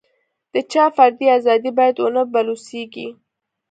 [0.53, 3.07] د چا فردي ازادي باید ونه بلوسېږي.